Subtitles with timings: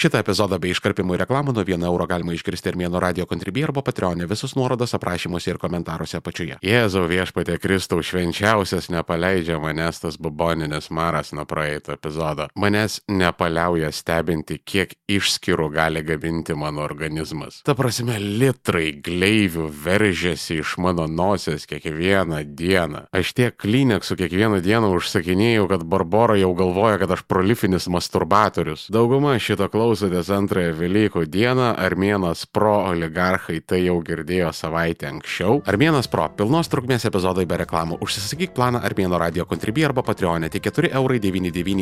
[0.00, 3.82] Šitą epizodą bei iškarpimų reklamų nuo 1 euro galima išgirsti ir mėno radio kontribį arba
[3.84, 6.54] patreonė visus nuorodas aprašymuose ir komentaruose apačioje.
[6.64, 12.46] Jėzau viešpatė Kristau švenčiausias nepaleidžia manęs tas buboninis maras nuo praeito epizodo.
[12.56, 17.60] Manęs nepaliauja stebinti, kiek išskirų gali gaminti mano organizmas.
[17.68, 23.04] Ta prasme, litrai gleivių veržiasi iš mano nosies kiekvieną dieną.
[23.12, 28.88] Aš tiek klineksų kiekvieną dieną užsakinėjau, kad Barbora jau galvoja, kad aš prolifinis masturbatorius.
[28.88, 35.64] Dauguma šito klausotės antrąją Velykų dieną, Armėnas Pro oligarchai tai jau girdėjo savaitę anksčiau.
[35.66, 37.98] Armėnas Pro- pilnos trukmės epizodai be reklamų.
[37.98, 41.18] Užsisakyk planą Armėno radio kontribį arba Patreonė tik 4,99 eurų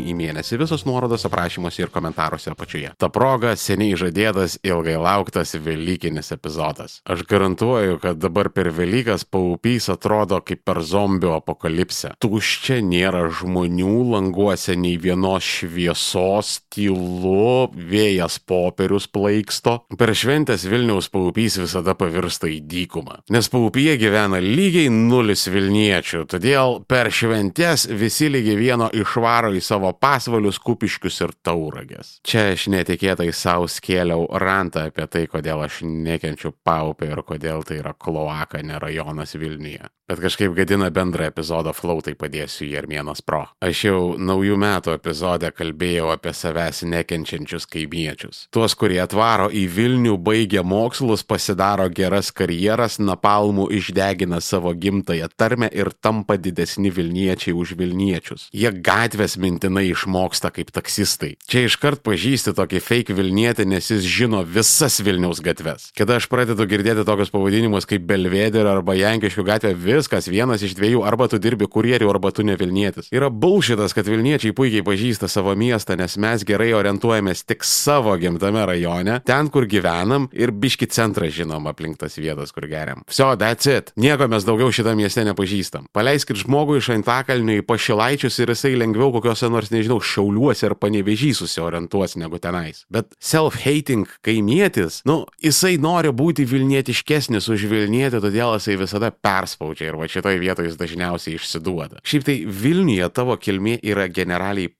[0.08, 0.58] į mėnesį.
[0.58, 2.92] Visos nuorodos aprašymuose ir komentaruose apačioje.
[2.96, 7.02] Ta proga seniai žadėtas, ilgai lauktas Velykinis epizodas.
[7.04, 12.14] Aš garantuoju, kad dabar per Velykas paupys atrodo kaip per zombių apokalipsę.
[12.18, 19.82] Tuščia nėra žmonių languose nei vienos šviesos, tylu, vėjas popierius plaiksto.
[19.98, 23.22] Per šventęs Vilniaus paupys visada pavirsta į dykumą.
[23.34, 29.92] Nes paupyje gyvena lygiai nulis Vilniečių, todėl per šventės visi lygiai vieno išvaro į savo
[29.98, 32.18] pasvalius, kupiškius ir tauragės.
[32.26, 37.82] Čia aš netikėtai savo skėliau rantą apie tai, kodėl aš nekenčiu paupį ir kodėl tai
[37.82, 39.88] yra kloaka, ne rajonas Vilniuje.
[40.08, 43.42] Bet kažkaip gadina bendrą epizodo flow, tai padėsiu į Armėnas Pro.
[43.60, 48.48] Aš jau naujų metų epizode kalbėjau apie savęs nekenčiančius kaimiečius.
[48.50, 55.68] Tuos, kurie atvaro į Vilnių, baigia mokslus, pasidaro geras karjeras, napalmų išdegina savo gimtają tarmę
[55.72, 58.48] ir tampa didesni Vilniečiai už Vilniečius.
[58.52, 61.36] Jie gatvės mintinai išmoksta kaip taksistai.
[61.48, 65.90] Čia iškart pažįsti tokį fake Vilnietį, nes jis žino visas Vilniaus gatves.
[65.96, 71.04] Kada aš pradedu girdėti tokius pavadinimus kaip Belvederė arba Jankiškių gatvė, viskas vienas iš dviejų,
[71.06, 73.10] arba tu dirbi kurieriu, arba tu ne Vilnietis.
[73.14, 78.64] Yra bulšitas, kad Vilniečiai puikiai pažįsta savo miestą, nes mes gerai orientuojamės tik savo gimtame
[78.66, 83.04] rajone, ten, kur gyvenam ir biški centrą žinom aplink tas vietas, kur geriam.
[83.08, 83.92] Vsio, that's it.
[83.96, 85.88] Nieko mes daugiau šitą miestę nepažįstam.
[85.94, 91.42] Paleiskit žmogų iš Antakalnių į pašilaičius ir jisai lengviau kokiuose nors, nežinau, šiauliuose ar panevežys
[91.42, 92.84] susiorientuos negu tenais.
[92.92, 100.00] Bet self-hating kaimietis, nu, jisai nori būti Vilnietiškesnis už Vilnietį, todėl jisai visada perspaudžia ir
[100.00, 102.02] va šitoje vietoje jis dažniausiai išsiduoda.
[102.06, 104.72] Šiaip tai Vilniuje tavo kilmė yra generaliai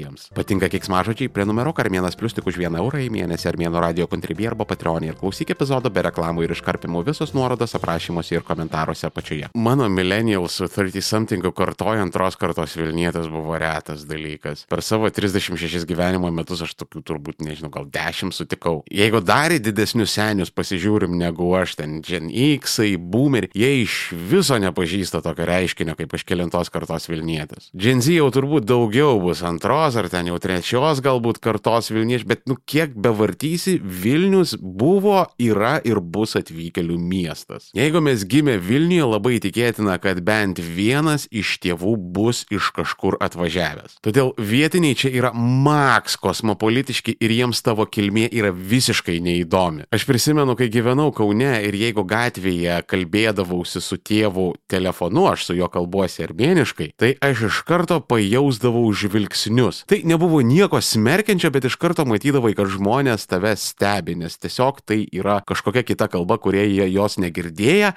[0.00, 0.28] jiems.
[0.36, 4.66] Patinka kiksmažodžiai, prenumeruok Armėnas Plus tik už 1 eurą į mėnesį Armėno radio kontribį arba
[4.68, 9.50] patronį ir klausyk epizodo be reklamų ir iškarpimų visos nuorodos aprašymuose ir komentaruose apačioje.
[9.54, 14.64] Mano millennials su 30 something kartoja antros kartos Vilnietis buvo retas dalykas.
[14.70, 18.80] Per savo 36 gyvenimo metus aš tokių turbūt, nežinau, gal 10 sutikau.
[18.90, 23.98] Jeigu dar į didesnius senius pasižiūrim negu aš ten, Gen X, Boomer, jie iš
[24.30, 27.70] viso nepažįsta tokio reiškinio kaip aš kilintos kartos Vilnietis.
[27.74, 32.44] Gen Z jau turbūt daugiau bus antros ar ten jau trečios galbūt kartos Vilniečių, bet
[32.50, 37.70] nu kiek bevartysi, Vilnius buvo, yra ir bus atvykėlių miestas.
[37.76, 43.98] Jeigu mes gimė Vilniuje, labai tikėtina, kad bent vienas iš tėvų bus iš kažkur atvažiavęs.
[44.04, 49.86] Todėl vietiniai čia yra maks kosmopolitiški ir jiems tavo kilmė yra visiškai neįdomi.
[49.94, 55.70] Aš prisimenu, kai gyvenau Kaune ir jeigu gatvėje kalbėdavausi su tėvu telefonu, aš su juo
[55.72, 59.69] kalbuosi armėniškai, tai aš iš karto pajausdavau žvilgsnius.
[59.90, 65.02] Tai nebuvo nieko smerkiančio, bet iš karto matydavai, kad žmonės tave stebi, nes tiesiog tai
[65.16, 67.92] yra kažkokia kita kalba, kurie jie jos negirdėję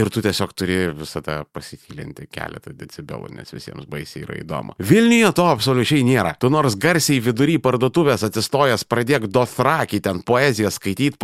[0.00, 4.78] ir tu tiesiog turi visada pasitylinti keletą decibelų, nes visiems baisiai yra įdomu.
[4.78, 6.34] Vilniuje to absoliučiai nėra.
[6.38, 11.18] Tu nors garsiai vidury parduotuvės atsistojęs pradėk dothraki ten poeziją skaityti,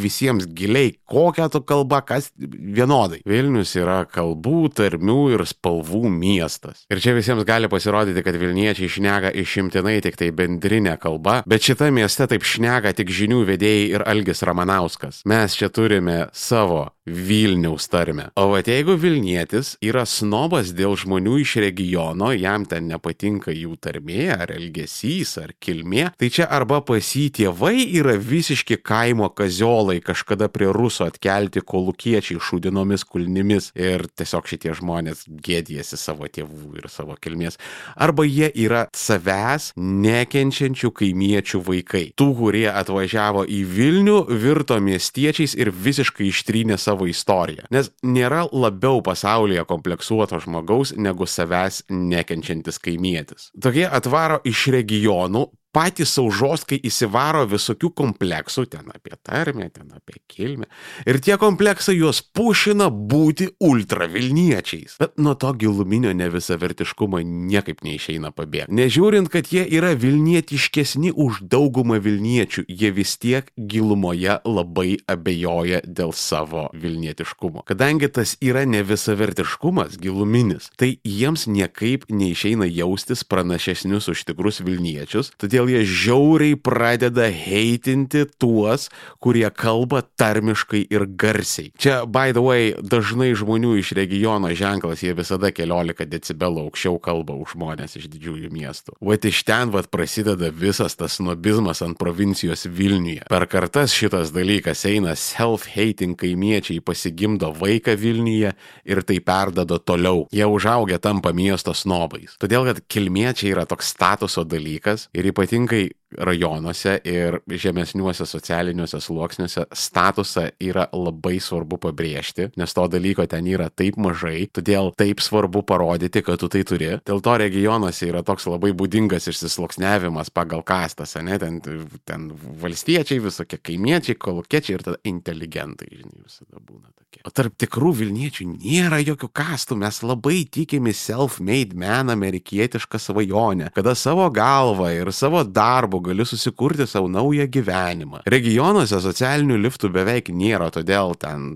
[0.00, 3.20] visiems giliai, kokią tu kalbą, kas vienodai.
[3.28, 6.84] Vilnius yra kalbų, tarmių ir spalvų miestas.
[6.92, 11.90] Ir čia visiems gali pasirodyti, kad Vilniečiai šneka išimtinai tik tai bendrinė kalba, bet šita
[11.94, 15.22] mieste taip šneka tik žinių vedėjai ir Algis Ramanauskas.
[15.28, 18.30] Mes čia turime savo Vilniaus tarmę.
[18.40, 24.30] O va jeigu Vilnietis yra snobas dėl žmonių iš regiono, jam ten nepatinka jų tarmė,
[24.32, 29.28] ar elgesys, ar kilmė, tai čia arba pas jį tėvai yra visiški kaimo
[29.74, 36.78] kaziolai kažkada prie ruso atkelti kolukiečiai šūdinomis kulnimis ir tiesiog šitie žmonės gėdijasi savo tėvų
[36.78, 37.58] ir savo kilmės.
[37.96, 42.04] Arba jie yra savęs nekenčiančių kaimiečių vaikai.
[42.14, 47.66] Tų, kurie atvažiavo į Vilnių, virto miestiečiais ir visiškai ištrynė savo istoriją.
[47.74, 53.50] Nes nėra labiau pasaulyje kompleksuoto žmogaus negu savęs nekenčiantis kaimietis.
[53.58, 60.68] Tokie atvaro iš regionų, patys saužoskai įsivaro visokių kompleksų, ten apie tarmę, ten apie kilmę.
[61.08, 64.98] Ir tie kompleksai juos pušina būti ultravilniečiais.
[65.02, 68.74] Bet nuo to giluminio nevisavertiškumo niekaip neišeina pabėgti.
[68.74, 76.14] Nežiūrint, kad jie yra vilnietiškesni už daugumą vilniečių, jie vis tiek gilumoje labai abejoja dėl
[76.16, 77.64] savo vilnietiškumo.
[77.68, 85.63] Kadangi tas yra nevisavertiškumas giluminis, tai jiems niekaip neišeina jaustis pranašesnius už tikrus Vilniečius, todėl
[85.70, 88.88] jie žiauriai pradeda heitinti tuos,
[89.22, 91.72] kurie kalba tarmiškai ir garsiai.
[91.78, 97.36] Čia, by the way, dažnai žmonių iš regiono ženklas, jie visada keliolika decibelų aukščiau kalba
[97.38, 98.98] už žmonės iš didžiųjų miestų.
[99.04, 103.24] Vat iš ten vat prasideda visas tas snobizmas ant provincijos Vilniuje.
[103.30, 110.26] Per kartas šitas dalykas eina self-hating kaimiečiai pasigimdo vaiką Vilniuje ir tai perdado toliau.
[110.34, 112.36] Jie užaugę tampa miesto snobais.
[112.42, 115.76] Todėl, kad kilmiečiai yra toks statuso dalykas ir ypatingai 应该
[116.18, 123.70] rajonuose ir žemesniuose socialiniuose sluoksniuose statusą yra labai svarbu pabrėžti, nes to dalyko ten yra
[123.70, 126.90] taip mažai, todėl taip svarbu parodyti, kad tu tai turi.
[127.06, 131.60] Dėl to regionuose yra toks labai būdingas išsisluoksniavimas pagal kastas, ne, ten,
[132.04, 132.28] ten
[132.62, 137.22] valstiečiai, visokie kaimiečiai, kolokiečiai ir tada inteligentai, žinai, visada būna tokie.
[137.24, 143.94] O tarp tikrų Vilniečių nėra jokių kastų, mes labai tikime self-made man amerikietišką svajonę, kada
[143.98, 148.24] savo galvą ir savo darbu gali susikurti savo naują gyvenimą.
[148.30, 151.54] Regionuose socialinių liftų beveik nėra, todėl ten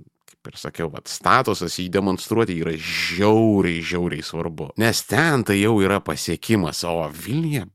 [0.49, 4.71] ir sakiau, vat, statusas jį demonstruoti yra žiauriai, žiauriai svarbu.
[4.81, 7.67] Nes ten tai jau yra pasiekimas, o Vilniuje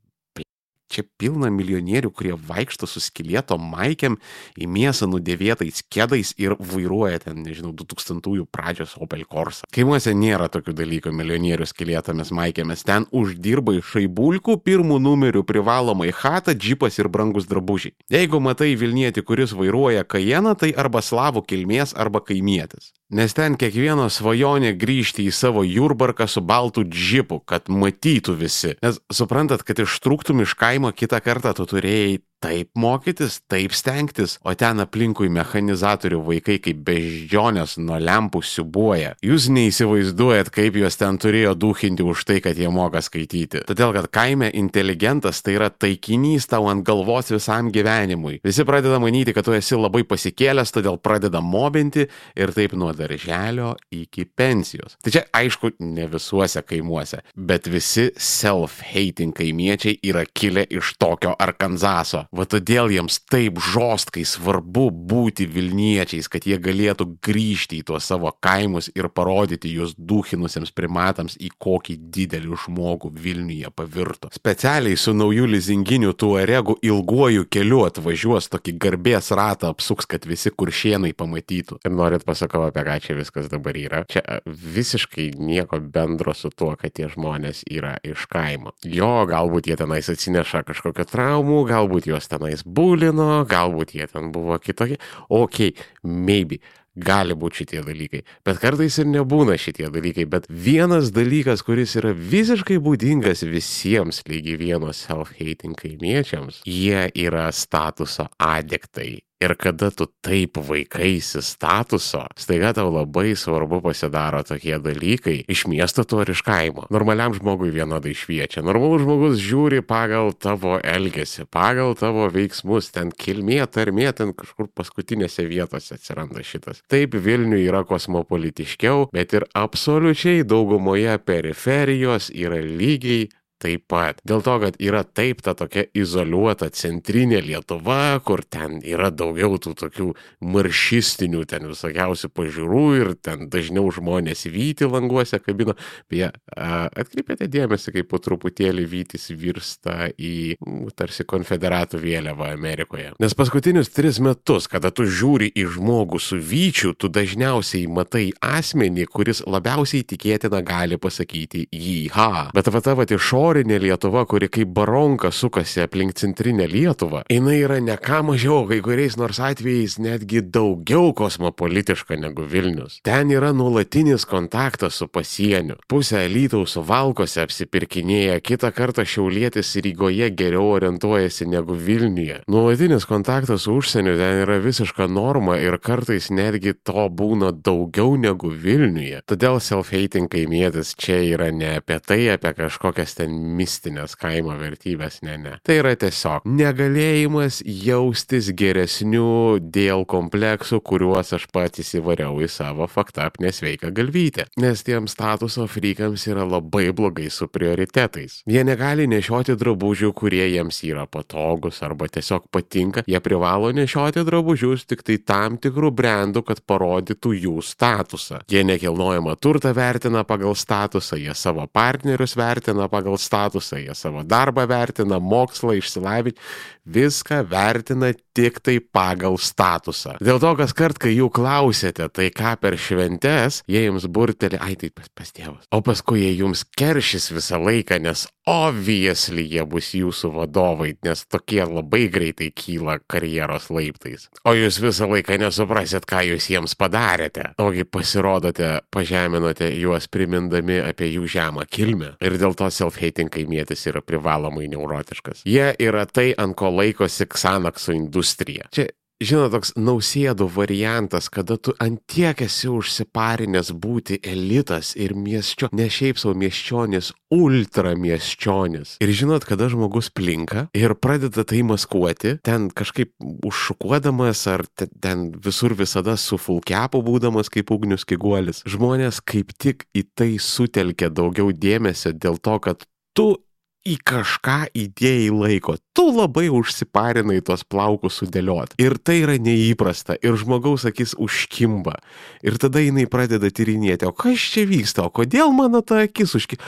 [0.93, 4.17] čia pilna milijonierių, kurie vaikšto su skilėto maikėm
[4.59, 9.67] į mėsą nudėvėtais kėdais ir vairuoja ten, nežinau, 2000-ųjų pradžios Opel Corsa.
[9.73, 12.85] Kaimuose nėra tokių dalykų milijonierių skilėtomis maikėmis.
[12.87, 17.95] Ten uždirba iš šaibulkų pirmų numerių privalomai chata, džipas ir brangus drabužiai.
[18.13, 22.93] Jeigu matai Vilnietį, kuris vairuoja kajeną, tai arba slavų kilmės, arba kaimietis.
[23.13, 28.71] Nes ten kiekvieno svajonė grįžti į savo jurbarką su baltu džipu, kad matytų visi.
[28.81, 34.53] Nes suprantat, kad ištrūktum iš kaimo kitą kartą tu turėjai taip mokytis, taip stengtis, o
[34.57, 39.13] ten aplinkui mechanizatorių vaikai kaip beždžionės nuo lempų siubuoja.
[39.23, 43.63] Jūs neįsivaizduojat, kaip juos ten turėjo duhinti už tai, kad jie moka skaityti.
[43.69, 48.41] Todėl, kad kaime inteligentas tai yra taikinys tau ant galvos visam gyvenimui.
[48.43, 53.73] Visi pradeda manyti, kad tu esi labai pasikėlęs, todėl pradeda mobinti ir taip nuo darželio
[53.93, 54.97] iki pensijos.
[55.03, 62.25] Tai čia aišku, ne visuose kaimuose, bet visi self-hating kaimiečiai yra kilę iš tokio Arkanzaso.
[62.33, 68.31] Va todėl jiems taip žostkai svarbu būti Vilniečiais, kad jie galėtų grįžti į tuos savo
[68.41, 74.31] kaimus ir parodyti juos duhinusiems primatams, į kokį didelį žmogų Vilniuje pavirto.
[74.33, 81.13] Specialiai su naujų lizinginiu tuaregu ilguoju keliu atvažiuos tokį garbės ratą apsuks, kad visi kuršienai
[81.13, 81.83] pamatytų.
[81.85, 84.01] Ir norit pasakau, apie ką čia viskas dabar yra.
[84.09, 88.73] Čia visiškai nieko bendro su tuo, kad tie žmonės yra iš kaimo.
[88.81, 94.59] Jo, galbūt jie tenais atsineša kažkokio traumų, galbūt juos tenais būlino, galbūt jie ten buvo
[94.61, 94.99] kitokie.
[95.29, 95.73] Ok,
[96.03, 96.61] maybe.
[96.93, 102.11] Gali būti šitie dalykai, bet kartais ir nebūna šitie dalykai, bet vienas dalykas, kuris yra
[102.13, 109.23] visiškai būdingas visiems lygiai vienos self-hating kaimiečiams, jie yra statuso adektai.
[109.43, 116.05] Ir kada tu taip vaikaisi statuso, staiga tau labai svarbu pasidaro tokie dalykai iš miesto
[116.07, 116.85] to ar iš kaimo.
[116.93, 118.63] Normaliam žmogui vienodai šviečia.
[118.63, 125.43] Normalus žmogus žiūri pagal tavo elgesį, pagal tavo veiksmus, ten kilmė, tarmė, ten kažkur paskutinėse
[125.49, 126.79] vietose atsiranda šitas.
[126.87, 133.27] Taip Vilniui yra kosmopolitiškiau, bet ir absoliučiai daugumoje periferijos yra lygiai
[133.63, 134.19] taip pat.
[134.27, 139.75] Dėl to, kad yra taip ta tokia izoliuota centrinė Lietuva, kur ten yra daugiau tų
[139.79, 140.09] tokių
[140.53, 145.75] maršistinių, ten visokiausių pažiūrų ir ten dažniau žmonės vyti languose kabino.
[146.11, 150.57] Beje, atkreipėte dėmesį, kaip po truputėlį vytis virsta į
[150.97, 153.13] tarsi konfederatų vėliavą Amerikoje.
[153.23, 159.07] Nes paskutinius tris metus, kada tu žiūri į žmogų su vyčiu, tu dažniausiai matai asmenį,
[159.11, 162.47] kuris labiausiai tikėtina gali pasakyti jį ha.
[162.55, 167.77] Bet va ta va išorinė Lietuva, kuri kaip baronka sukasi aplink centrinę Lietuvą, jinai yra
[167.79, 172.99] ne ką mažiau, kai kuriais nors atvejais netgi daugiau kosmopolitiška negu Vilnius.
[173.05, 175.77] Ten yra nuolatinis kontaktas su pasieniu.
[175.87, 182.41] Pusę Lytaus valkose apsipirkinėja, kitą kartą šiaulėtis Rygoje geriau orientuojasi negu Vilniuje.
[182.47, 188.49] Nuolatinis kontaktas su užsieniu ten yra visiška norma ir kartais netgi to būna daugiau negu
[188.49, 189.21] Vilniuje.
[189.29, 195.37] Todėl self-hating kaimietis čia yra ne apie tai, apie kažkokias ten mistinės kaimo vertybės, ne,
[195.41, 195.55] ne.
[195.65, 203.39] Tai yra tiesiog negalėjimas jaustis geresniu dėl kompleksų, kuriuos aš pats įsivariau į savo faktap
[203.43, 204.47] nesveiką galvytę.
[204.61, 208.41] Nes tiem statuso frykams yra labai blogai su prioritetais.
[208.49, 213.05] Jie negali nešioti drabužių, kurie jiems yra patogus arba tiesiog patinka.
[213.09, 218.43] Jie privalo nešioti drabužius tik tai tam tikrų brandų, kad parodytų jų statusą.
[218.51, 224.67] Jie nekilnojama turtą vertina pagal statusą, jie savo partnerius vertina pagal statusą, jie savo darbą
[224.69, 226.37] vertina, mokslą, išsilavinimą,
[226.85, 230.17] viską vertina tik tai pagal statusą.
[230.23, 234.75] Dėl to, kas kart, kai jų klausėte, tai ką per šventes, jie jums burtelė, ai
[234.79, 235.67] tai pas, pas tėvus.
[235.73, 241.61] O paskui jie jums keršys visą laiką, nes obviously jie bus jūsų vadovai, nes tokie
[241.63, 244.27] labai greitai kyla karjeros laiptais.
[244.43, 247.53] O jūs visą laiką nesuprasit, ką jūs jiems padarėte.
[247.61, 252.13] Ogi pasirodote, pažeminote juos primindami apie jų žemą kilmę.
[252.23, 255.45] Ir dėl to self-hating kaimietis yra privalomai neurotiškas.
[255.47, 258.67] Jie yra tai, ant ko laikosi Xanaxo industrija.
[258.71, 258.87] Čia
[259.23, 266.19] žinot, toks nausėdų variantas, kada tu antiek esi užsiparinęs būti elitas ir miesčio, ne šiaip
[266.19, 268.97] savo miesčionis, ultra miesčionis.
[269.03, 273.13] Ir žinot, kada žmogus plinka ir pradeda tai maskuoti, ten kažkaip
[273.47, 278.63] užšukuodamas ar ten, visur visada su fulkepu būdamas kaip ugnius kiguolis.
[278.67, 282.83] Žmonės kaip tik į tai sutelkia daugiau dėmesio dėl to, kad
[283.15, 283.37] tu
[283.83, 285.75] į kažką įdėjai laiko.
[285.95, 288.77] Tu labai užsiparinai tos plaukus sudėliot.
[288.81, 290.15] Ir tai yra neįprasta.
[290.23, 291.97] Ir žmogaus akis užkimba.
[292.45, 296.63] Ir tada jinai pradeda tyrinėti, o kas čia vyksta, o kodėl mano ta akis užkimba.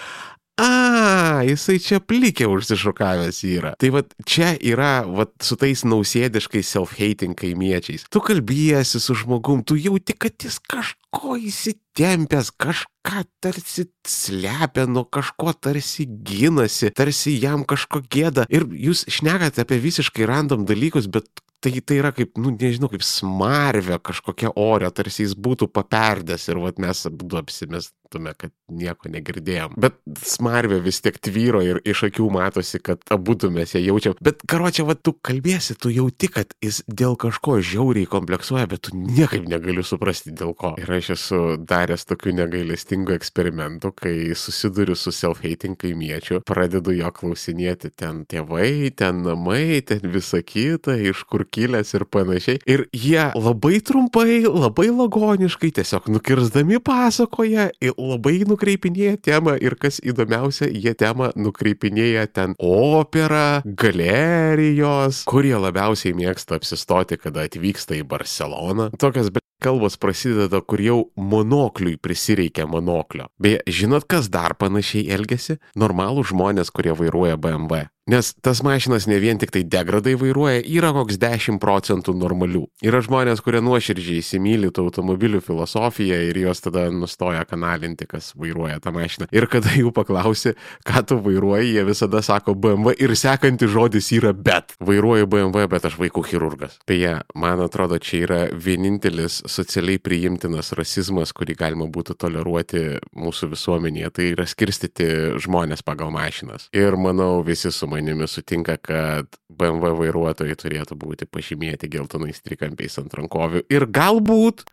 [0.56, 3.74] A, jisai čia plikė užsišokavęs yra.
[3.80, 8.06] Tai vad čia yra vat, su tais nausėdiškais self-hating kaimiečiais.
[8.08, 15.52] Tu kalbėjasi su žmogum, tu jauti, kad jis kažko įsitempęs, kažką tarsi slepia, nuo kažko
[15.60, 18.48] tarsi ginasi, tarsi jam kažko gėda.
[18.48, 21.28] Ir jūs šnekate apie visiškai random dalykus, bet
[21.66, 26.62] tai, tai yra kaip, nu nežinau, kaip smarvė kažkokia ore, tarsi jis būtų paperdęs ir
[26.62, 29.76] vat mes abu apsimestume, kad nieko negirdėjom.
[29.82, 34.16] Bet smarvė vis tiek tvyro ir iš akių matosi, kad abu mes ją jaučiam.
[34.24, 38.86] Bet karo čia, vat tu kalbėsi, tu jauti, kad jis dėl kažko žiauriai kompleksuoja, bet
[38.88, 40.76] tu niekaip negali suprasti dėl ko.
[40.82, 47.94] Ir aš esu daręs tokių negailestingų eksperimentų, kai susiduriu su self-hating kaimiečiu, pradedu jo klausinėti
[47.96, 52.60] ten tėvai, ten namai, ten visa kita, iš kur kilęs ir panašiai.
[52.70, 60.70] Ir jie labai trumpai, labai lagoniškai, tiesiog nukirzdami pasakoja, labai nukreipinėja temą ir kas įdomiausia,
[60.70, 68.92] jie temą nukreipinėja ten opera, galerijos, kur jie labiausiai mėgsta apsistoti, kada atvyksta į Barceloną.
[69.00, 69.32] Tokias
[69.64, 73.30] kalbos prasideda, kur jau monokliui prisireikia monoklio.
[73.42, 75.58] Beje, žinot, kas dar panašiai elgesi?
[75.80, 77.88] Normalų žmonės, kurie vairuoja BMW.
[78.06, 82.68] Nes tas mašinas ne vien tik tai degradai vairuoja, yra koks 10 procentų normalių.
[82.86, 88.78] Yra žmonės, kurie nuoširdžiai įsimylė tų automobilių filosofiją ir jos tada nustoja kanalinti, kas vairuoja
[88.84, 89.26] tą mašiną.
[89.34, 90.54] Ir kada jų paklausi,
[90.86, 94.78] ką tu vairuoji, jie visada sako BMW ir sekantis žodis yra bet.
[94.86, 96.78] Vairuoju BMW, bet aš vaikų chirurgas.
[96.86, 102.86] Beje, man atrodo, čia yra vienintelis socialiai priimtinas rasizmas, kurį galima būtų toleruoti
[103.18, 104.14] mūsų visuomenėje.
[104.14, 106.70] Tai yra skirstyti žmonės pagal mašinas.
[106.70, 107.95] Ir manau, visi su manimi
[108.28, 113.66] sutinka, kad BMW vairuotojai turėtų būti pažymėti geltonais trikampiais ant rankovių.
[113.72, 114.66] Ir galbūt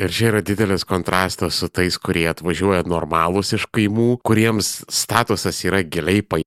[0.02, 5.84] Ir čia yra didelis kontrastas su tais, kurie atvažiuoja normalūs iš kaimų, kuriems statusas yra
[5.86, 6.42] giliai pa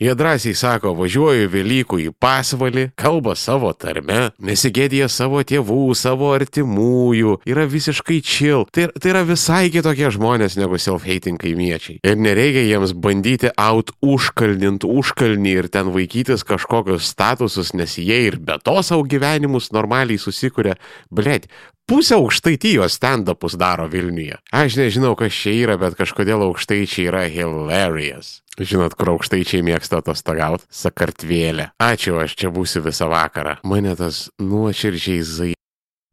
[0.00, 7.34] Jie drąsiai sako, važiuoju Velykų į pasvalį, kalba savo tarme, nesigėdė savo tėvų, savo artimųjų,
[7.44, 8.64] yra visiškai chill.
[8.72, 11.98] Tai, tai yra visai kitokie žmonės negu self-hating kaimiečiai.
[12.00, 18.40] Ir nereikia jiems bandyti out užkalnint užkalnį ir ten vaikytis kažkokius statusus, nes jie ir
[18.40, 20.78] be to savo gyvenimus normaliai susikuria.
[21.12, 21.44] Blet,
[21.90, 24.38] pusę aukštaitijos stand-upus daro Vilniuje.
[24.54, 28.40] Aš nežinau, kas čia yra, bet kažkodėl aukštaičiai yra hilarious.
[28.60, 30.68] Žinot, kur aukštaičiai mėgsta atostogauti?
[30.70, 31.70] Sakartvėlė.
[31.82, 33.58] Ačiū, aš čia būsiu visą vakarą.
[33.66, 35.54] Mane tas nuoširdžiai zai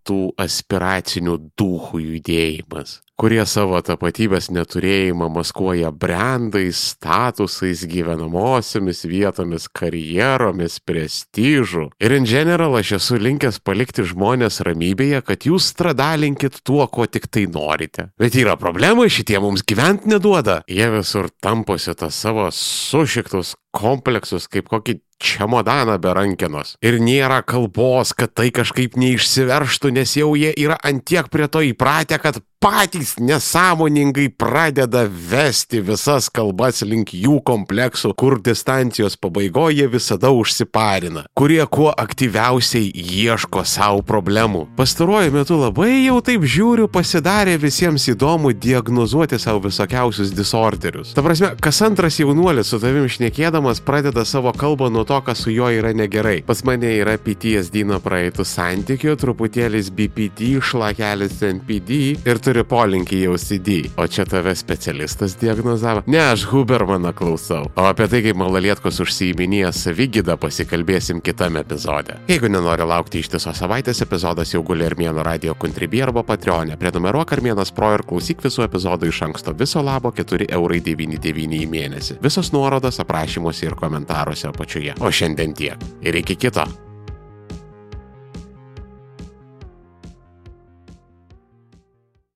[0.08, 11.88] tų aspiracinių duhų judėjimas kurie savo tapatybės neturėjimą maskuoja brandais, statusais, gyvenamosiomis vietomis, karjeromis, prestižu.
[11.98, 17.26] Ir in general aš esu linkęs palikti žmonės ramybėje, kad jūs stradalinkit tuo, ko tik
[17.34, 18.12] tai norite.
[18.22, 20.62] Bet yra problema, šitie mums gyventi neduoda.
[20.70, 26.75] Jie visur tamposi tą savo sušiktus kompleksus kaip kokį čemodaną be rankenos.
[26.86, 32.19] Ir nėra kalbos, kad tai kažkaip neišsiverštų, nes jau jie yra antiek prie to įpratę,
[32.22, 41.28] kad patys nesąmoningai pradeda vesti visas kalbas link jų kompleksų, kur distancijos pabaigoje visada užsiparina,
[41.38, 44.64] kurie kuo aktyviausiai ieško savo problemų.
[44.80, 51.14] Pastaruoju metu labai jau taip žiūriu, pasidarė visiems įdomu diagnozuoti savo visokiausius disorderius.
[51.14, 55.54] Ta prasme, kas antras jaunuolis su tavim šnekėdamas pradeda savo kalbą nuo to, kas su
[55.54, 56.40] juo yra negerai.
[56.50, 63.27] Pas mane yra PTSD nuo praeitų santykių, truputėlis BPD, šlakelis NPD ir turi polinkį į
[63.34, 63.72] OCD.
[64.00, 66.04] O čia tave specialistas diagnozavo?
[66.08, 67.68] Ne, aš Hubermaną klausau.
[67.75, 72.20] O apie tai, kaip malalietkos užsiiminėja savygydą, pasikalbėsim kitame epizode.
[72.32, 76.80] Jeigu nenori laukti ištisos savaitės, epizodas jau guli Armėno radio kontribį arba Patreonė.
[76.80, 79.56] Prenumeruok Armėnas Pro ir klausyk visų epizodų iš anksto.
[79.58, 82.22] Viso labo 4,99 į mėnesį.
[82.24, 84.96] Visos nuorodos aprašymuose ir komentaruose apačioje.
[85.04, 85.89] O šiandien tiek.
[86.06, 86.68] Ir iki kito.